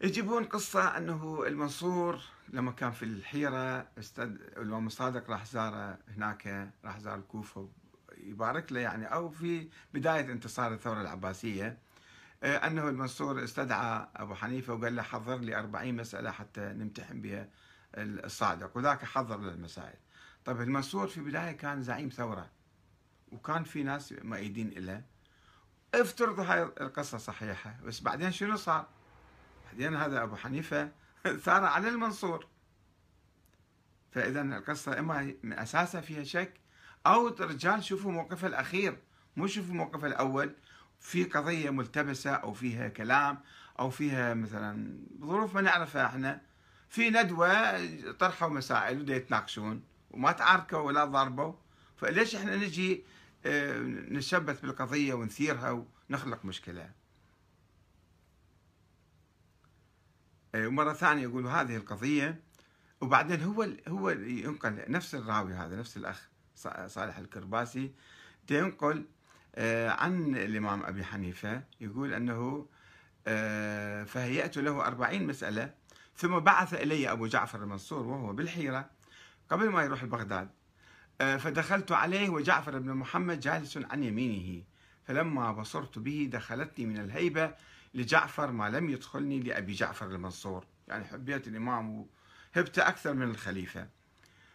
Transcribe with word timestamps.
يجيبون 0.00 0.44
قصة 0.44 0.96
أنه 0.96 1.44
المنصور 1.46 2.20
لما 2.48 2.72
كان 2.72 2.92
في 2.92 3.04
الحيرة 3.04 3.88
استد... 3.98 4.40
الإمام 4.56 4.86
الصادق 4.86 5.30
راح 5.30 5.44
زاره 5.44 5.98
هناك 6.16 6.70
راح 6.84 6.98
زار 6.98 7.14
الكوفة 7.14 7.68
يبارك 8.16 8.72
له 8.72 8.80
يعني 8.80 9.06
أو 9.06 9.28
في 9.28 9.68
بداية 9.94 10.32
انتصار 10.32 10.72
الثورة 10.72 11.00
العباسية 11.00 11.78
آه، 12.42 12.56
أنه 12.56 12.88
المنصور 12.88 13.44
استدعى 13.44 14.08
أبو 14.16 14.34
حنيفة 14.34 14.74
وقال 14.74 14.96
له 14.96 15.02
حضر 15.02 15.36
لي 15.38 15.58
أربعين 15.58 15.96
مسألة 15.96 16.30
حتى 16.30 16.60
نمتحن 16.60 17.20
بها 17.20 17.48
الصادق 17.98 18.76
وذاك 18.76 19.04
حضر 19.04 19.40
للمسائل 19.40 19.98
طيب 20.44 20.60
المنصور 20.60 21.08
في 21.08 21.18
البداية 21.18 21.52
كان 21.52 21.82
زعيم 21.82 22.08
ثورة 22.08 22.50
وكان 23.32 23.64
في 23.64 23.82
ناس 23.82 24.14
مؤيدين 24.22 24.70
له 24.70 25.02
افترضوا 25.94 26.44
هاي 26.44 26.62
القصة 26.62 27.18
صحيحة 27.18 27.76
بس 27.84 28.00
بعدين 28.00 28.32
شنو 28.32 28.56
صار؟ 28.56 28.86
بعدين 29.66 29.96
هذا 29.96 30.22
أبو 30.22 30.36
حنيفة 30.36 30.90
ثار 31.44 31.64
على 31.64 31.88
المنصور. 31.88 32.46
فإذا 34.12 34.40
القصة 34.42 34.98
إما 34.98 35.34
أساسها 35.44 36.00
فيها 36.00 36.24
شك 36.24 36.60
أو 37.06 37.28
الرجال 37.28 37.84
شوفوا 37.84 38.12
موقفه 38.12 38.46
الأخير 38.46 38.98
مو 39.36 39.46
شوفوا 39.46 39.74
موقفه 39.74 40.06
الأول. 40.06 40.54
في 41.00 41.24
قضية 41.24 41.70
ملتبسة 41.70 42.30
أو 42.30 42.52
فيها 42.52 42.88
كلام 42.88 43.38
أو 43.78 43.90
فيها 43.90 44.34
مثلا 44.34 44.98
ظروف 45.20 45.54
ما 45.54 45.60
نعرفها 45.60 46.06
إحنا. 46.06 46.40
في 46.88 47.10
ندوة 47.10 48.12
طرحوا 48.12 48.48
مسائل 48.48 49.00
ودا 49.00 49.16
يتناقشون 49.16 49.82
وما 50.10 50.32
تعاركوا 50.32 50.78
ولا 50.78 51.04
ضربوا 51.04 51.52
فليش 51.96 52.36
إحنا 52.36 52.56
نجي 52.56 53.04
آه، 53.46 53.78
نشبث 54.08 54.60
بالقضية 54.60 55.14
ونثيرها 55.14 55.84
ونخلق 56.10 56.44
مشكلة؟ 56.44 56.90
آه، 60.56 60.66
ومرة 60.66 60.92
ثانية 60.92 61.22
يقول 61.22 61.46
هذه 61.46 61.76
القضية 61.76 62.40
وبعدين 63.00 63.42
هو 63.42 63.68
هو 63.88 64.10
ينقل 64.10 64.84
نفس 64.88 65.14
الراوي 65.14 65.54
هذا 65.54 65.76
نفس 65.76 65.96
الأخ 65.96 66.28
صالح 66.86 67.18
الكرباسي 67.18 67.92
ينقل 68.50 69.04
آه، 69.54 69.90
عن 69.90 70.36
الإمام 70.36 70.82
أبي 70.82 71.04
حنيفة 71.04 71.62
يقول 71.80 72.14
أنه 72.14 72.66
فهيأت 74.06 74.56
له 74.56 74.86
أربعين 74.86 75.26
مسألة 75.26 75.74
ثم 76.16 76.38
بعث 76.38 76.74
إلي 76.74 77.12
أبو 77.12 77.26
جعفر 77.26 77.62
المنصور 77.62 78.06
وهو 78.06 78.32
بالحيرة 78.32 78.90
قبل 79.50 79.68
ما 79.68 79.82
يروح 79.82 80.04
بغداد 80.04 80.48
آه، 81.20 81.36
فدخلت 81.36 81.92
عليه 81.92 82.28
وجعفر 82.28 82.78
بن 82.78 82.92
محمد 82.92 83.40
جالس 83.40 83.76
عن 83.76 84.02
يمينه. 84.02 84.62
فلما 85.06 85.52
بصرت 85.52 85.98
به 85.98 86.28
دخلتني 86.32 86.86
من 86.86 86.98
الهيبة 86.98 87.54
لجعفر 87.94 88.50
ما 88.50 88.70
لم 88.70 88.90
يدخلني 88.90 89.40
لأبي 89.40 89.72
جعفر 89.72 90.06
المنصور. 90.06 90.66
يعني 90.88 91.04
حبيت 91.04 91.48
الإمام 91.48 92.06
وهبت 92.56 92.78
أكثر 92.78 93.14
من 93.14 93.30
الخليفة. 93.30 93.88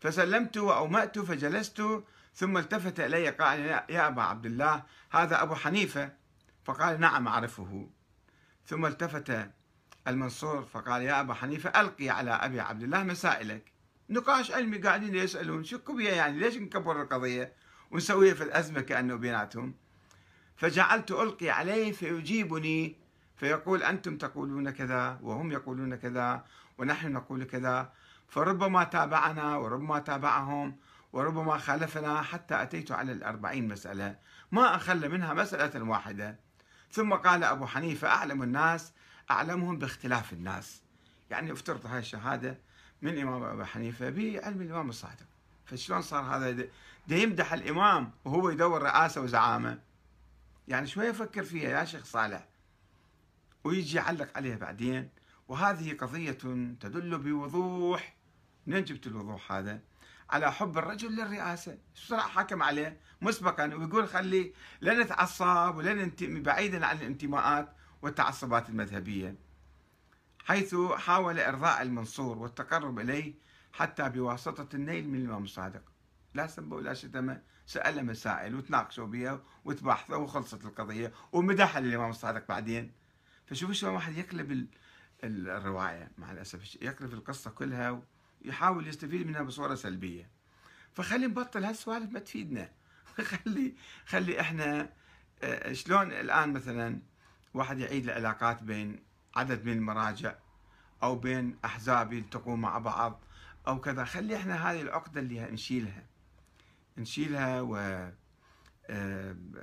فسلمت 0.00 0.56
وأومأت 0.56 1.18
فجلست 1.18 2.02
ثم 2.34 2.58
التفت 2.58 3.00
إلي 3.00 3.28
قال 3.28 3.60
يا 3.60 4.08
أبا 4.08 4.22
عبد 4.22 4.46
الله 4.46 4.82
هذا 5.10 5.42
أبو 5.42 5.54
حنيفة. 5.54 6.12
فقال 6.64 7.00
نعم 7.00 7.28
أعرفه. 7.28 7.90
ثم 8.66 8.86
التفت 8.86 9.50
المنصور 10.08 10.62
فقال 10.62 11.02
يا 11.02 11.20
أبا 11.20 11.34
حنيفة 11.34 11.80
ألقي 11.80 12.08
على 12.08 12.30
أبي 12.30 12.60
عبد 12.60 12.82
الله 12.82 13.02
مسائلك. 13.02 13.72
نقاش 14.10 14.50
علمي 14.50 14.78
قاعدين 14.78 15.14
يسألون 15.14 15.64
شو 15.64 15.78
بيها 15.78 16.14
يعني؟ 16.14 16.38
ليش 16.38 16.56
نكبر 16.56 17.02
القضية؟ 17.02 17.52
ونسويها 17.90 18.34
في 18.34 18.44
الأزمة 18.44 18.80
كأنه 18.80 19.16
بيناتهم. 19.16 19.74
فجعلت 20.56 21.10
ألقي 21.10 21.50
عليه 21.50 21.92
فيجيبني 21.92 22.96
فيقول 23.36 23.82
أنتم 23.82 24.16
تقولون 24.16 24.70
كذا 24.70 25.18
وهم 25.22 25.52
يقولون 25.52 25.94
كذا 25.94 26.44
ونحن 26.78 27.12
نقول 27.12 27.44
كذا 27.44 27.92
فربما 28.28 28.84
تابعنا 28.84 29.56
وربما 29.56 29.98
تابعهم 29.98 30.76
وربما 31.12 31.58
خالفنا 31.58 32.22
حتى 32.22 32.62
أتيت 32.62 32.92
على 32.92 33.12
الأربعين 33.12 33.68
مسألة 33.68 34.16
ما 34.52 34.76
أخل 34.76 35.08
منها 35.08 35.34
مسألة 35.34 35.82
واحدة. 35.82 36.38
ثم 36.90 37.14
قال 37.14 37.44
أبو 37.44 37.66
حنيفة 37.66 38.08
أعلم 38.08 38.42
الناس 38.42 38.92
أعلمهم 39.30 39.78
باختلاف 39.78 40.32
الناس. 40.32 40.82
يعني 41.30 41.52
افترض 41.52 41.86
هاي 41.86 41.98
الشهادة 41.98 42.58
من 43.02 43.12
الإمام 43.12 43.42
أبو 43.42 43.64
حنيفة 43.64 44.10
بعلم 44.10 44.62
الإمام 44.62 44.88
الصادق. 44.88 45.26
فشلون 45.66 46.02
صار 46.02 46.22
هذا؟ 46.22 46.66
ده 47.08 47.16
يمدح 47.16 47.52
الإمام 47.52 48.10
وهو 48.24 48.50
يدور 48.50 48.82
رئاسة 48.82 49.20
وزعامة. 49.20 49.78
يعني 50.68 50.86
شوية 50.86 51.12
فكر 51.12 51.44
فيها 51.44 51.80
يا 51.80 51.84
شيخ 51.84 52.04
صالح؟ 52.04 52.48
ويجي 53.64 53.96
يعلق 53.96 54.36
عليها 54.36 54.56
بعدين. 54.56 55.10
وهذه 55.48 55.96
قضية 55.96 56.30
تدل 56.80 57.18
بوضوح. 57.18 58.16
منين 58.66 58.84
جبت 58.84 59.06
الوضوح 59.06 59.52
هذا؟ 59.52 59.80
على 60.30 60.52
حب 60.52 60.78
الرجل 60.78 61.16
للرئاسة. 61.16 61.78
بسرعة 61.96 62.28
حكم 62.28 62.62
عليه؟ 62.62 63.00
مسبقا 63.20 63.74
ويقول 63.74 64.08
خلي 64.08 64.52
لا 64.80 65.04
نتعصب 65.04 65.74
ولا 65.76 65.94
ننتمي 65.94 66.40
بعيدا 66.40 66.86
عن 66.86 66.96
الانتماءات 66.96 67.72
والتعصبات 68.02 68.68
المذهبية. 68.68 69.36
حيث 70.44 70.74
حاول 70.96 71.40
إرضاء 71.40 71.82
المنصور 71.82 72.38
والتقرب 72.38 72.98
إليه 72.98 73.34
حتى 73.72 74.08
بواسطة 74.08 74.76
النيل 74.76 75.08
من 75.08 75.18
الإمام 75.18 75.44
الصادق. 75.44 75.93
لا 76.34 76.46
سب 76.46 76.72
ولا 76.72 76.94
شتم 76.94 77.36
سأل 77.66 78.06
مسائل 78.06 78.54
وتناقشوا 78.54 79.06
بها 79.06 79.42
وتباحثوا 79.64 80.16
وخلصت 80.16 80.64
القضية 80.64 81.12
ومدح 81.32 81.76
الإمام 81.76 82.10
الصادق 82.10 82.48
بعدين. 82.48 82.92
فشوف 83.46 83.72
شلون 83.72 83.94
واحد 83.94 84.16
يقلب 84.16 84.68
الرواية 85.24 86.10
مع 86.18 86.32
الأسف 86.32 86.82
يقلب 86.82 87.14
القصة 87.14 87.50
كلها 87.50 88.02
ويحاول 88.44 88.88
يستفيد 88.88 89.26
منها 89.26 89.42
بصورة 89.42 89.74
سلبية. 89.74 90.30
فخلي 90.92 91.26
نبطل 91.26 91.64
هالسوالف 91.64 92.12
ما 92.12 92.18
تفيدنا. 92.18 92.70
خلي 93.30 93.74
خلي 94.06 94.40
إحنا 94.40 94.92
آه، 95.42 95.72
شلون 95.72 96.12
الآن 96.12 96.52
مثلا 96.52 97.00
واحد 97.54 97.78
يعيد 97.78 98.04
العلاقات 98.04 98.62
بين 98.62 99.02
عدد 99.36 99.64
من 99.64 99.72
المراجع 99.72 100.34
أو 101.02 101.16
بين 101.16 101.58
أحزاب 101.64 102.12
يلتقون 102.12 102.60
مع 102.60 102.78
بعض 102.78 103.20
أو 103.66 103.80
كذا. 103.80 104.04
خلي 104.04 104.36
إحنا 104.36 104.70
هذه 104.70 104.82
العقدة 104.82 105.20
اللي 105.20 105.40
نشيلها 105.40 106.13
نشيلها 106.98 107.60
و 107.60 107.76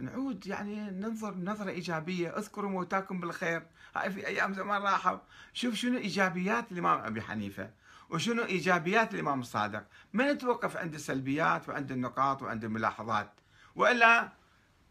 نعود 0.00 0.46
يعني 0.46 0.90
ننظر 0.90 1.34
نظرة 1.34 1.70
إيجابية. 1.70 2.38
اذكروا 2.38 2.70
موتاكم 2.70 3.20
بالخير. 3.20 3.66
هاي 3.96 4.10
في 4.10 4.26
أيام 4.26 4.54
زمان 4.54 4.82
راحوا. 4.82 5.18
شوف 5.52 5.74
شنو 5.74 5.98
إيجابيات 5.98 6.72
الإمام 6.72 6.98
أبي 6.98 7.22
حنيفة 7.22 7.70
وشنو 8.10 8.44
إيجابيات 8.44 9.14
الإمام 9.14 9.40
الصادق. 9.40 9.86
ما 10.12 10.32
نتوقف 10.32 10.76
عند 10.76 10.94
السلبيات 10.94 11.68
وعند 11.68 11.92
النقاط 11.92 12.42
وعند 12.42 12.64
الملاحظات؟ 12.64 13.30
وإلا 13.76 14.32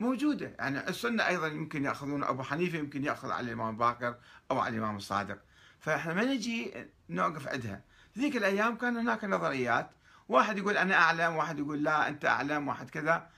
موجودة. 0.00 0.54
يعني 0.58 0.88
السنة 0.88 1.26
أيضا 1.26 1.46
يمكن 1.46 1.84
يأخذون 1.84 2.24
أبو 2.24 2.42
حنيفة 2.42 2.78
يمكن 2.78 3.04
يأخذ 3.04 3.30
على 3.30 3.46
الإمام 3.46 3.76
باكر 3.76 4.16
أو 4.50 4.58
على 4.58 4.76
الإمام 4.76 4.96
الصادق. 4.96 5.38
فإحنا 5.80 6.14
ما 6.14 6.24
نجي 6.24 6.74
نوقف 7.08 7.48
عندها. 7.48 7.82
ذيك 8.18 8.36
الأيام 8.36 8.76
كان 8.76 8.96
هناك 8.96 9.24
نظريات 9.24 9.90
واحد 10.28 10.58
يقول 10.58 10.76
أنا 10.76 10.94
أعلم 10.94 11.36
واحد 11.36 11.58
يقول 11.58 11.82
لا 11.82 12.08
أنت 12.08 12.24
أعلم 12.24 12.68
واحد 12.68 12.90
كذا. 12.90 13.30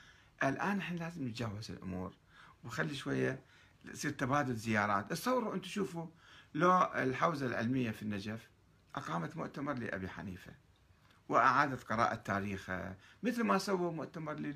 الآن 0.43 0.79
إحنا 0.79 0.99
لازم 0.99 1.29
نتجاوز 1.29 1.71
الأمور 1.71 2.15
وخلي 2.65 2.95
شوية 2.95 3.43
يصير 3.85 4.11
تبادل 4.11 4.55
زيارات. 4.55 5.11
تصوروا 5.11 5.55
أنتم 5.55 5.69
شوفوا 5.69 6.07
لو 6.55 6.83
الحوزة 6.83 7.47
العلمية 7.47 7.91
في 7.91 8.03
النجف 8.03 8.51
أقامت 8.95 9.37
مؤتمر 9.37 9.73
لأبي 9.73 10.09
حنيفة 10.09 10.53
وأعادت 11.29 11.85
قراءة 11.85 12.15
تاريخه 12.15 12.97
مثل 13.23 13.43
ما 13.43 13.59
سووا 13.59 13.93
مؤتمر 13.93 14.55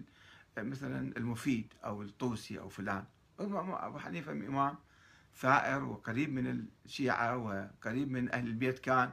مثلا 0.59 1.17
المفيد 1.17 1.75
أو 1.85 2.03
الطوسي 2.03 2.59
أو 2.59 2.69
فلان. 2.69 3.05
أبو 3.41 3.99
حنيفة 3.99 4.33
إمام 4.33 4.77
ثائر 5.37 5.85
وقريب 5.85 6.33
من 6.33 6.67
الشيعة 6.87 7.37
وقريب 7.37 8.11
من 8.11 8.33
أهل 8.33 8.47
البيت 8.47 8.79
كان 8.79 9.13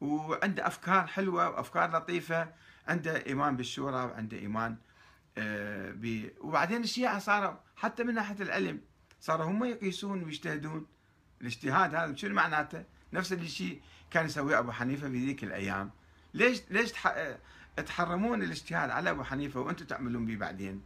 وعنده 0.00 0.66
أفكار 0.66 1.06
حلوة 1.06 1.48
وأفكار 1.48 1.96
لطيفة. 1.96 2.48
عنده 2.88 3.26
إيمان 3.26 3.56
بالشورى 3.56 4.04
وعنده 4.04 4.36
إيمان 4.36 4.76
آه، 5.38 5.90
ب... 5.90 6.30
وبعدين 6.40 6.82
الشيعة 6.82 7.18
صاروا 7.18 7.54
حتى 7.76 8.04
من 8.04 8.14
ناحية 8.14 8.42
العلم 8.42 8.80
صاروا 9.20 9.46
هم 9.46 9.64
يقيسون 9.64 10.24
ويجتهدون. 10.24 10.86
الاجتهاد 11.40 11.94
هذا 11.94 12.14
شنو 12.14 12.34
معناته؟ 12.34 12.84
نفس 13.12 13.32
الشيء 13.32 13.80
كان 14.10 14.26
يسويه 14.26 14.58
أبو 14.58 14.72
حنيفة 14.72 15.08
في 15.08 15.26
ذيك 15.26 15.44
الأيام. 15.44 15.90
ليش 16.34 16.62
ليش 16.70 16.92
تحرمون 17.86 18.42
الاجتهاد 18.42 18.90
على 18.90 19.10
أبو 19.10 19.22
حنيفة 19.22 19.60
وأنتم 19.60 19.86
تعملون 19.86 20.26
به 20.26 20.36
بعدين؟ 20.36 20.82